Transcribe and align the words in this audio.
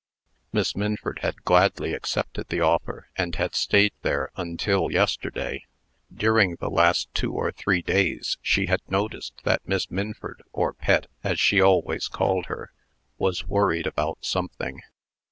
Miss 0.51 0.75
Minford 0.75 1.19
had 1.21 1.43
gladly 1.43 1.93
accepted 1.93 2.47
the 2.47 2.59
offer, 2.59 3.09
and 3.15 3.35
had 3.35 3.53
stayed 3.53 3.91
there 4.01 4.31
until 4.35 4.89
yesterday. 4.89 5.65
During 6.11 6.55
the 6.55 6.71
last 6.71 7.13
two 7.13 7.33
or 7.33 7.51
three 7.51 7.83
days, 7.83 8.39
she 8.41 8.65
had 8.65 8.81
noticed 8.89 9.43
that 9.43 9.67
Miss 9.67 9.91
Minford, 9.91 10.41
or 10.53 10.73
Pet, 10.73 11.05
as 11.23 11.39
she 11.39 11.61
always 11.61 12.07
called 12.07 12.47
her, 12.47 12.71
was 13.19 13.45
worried 13.45 13.85
about 13.85 14.17
something. 14.25 14.81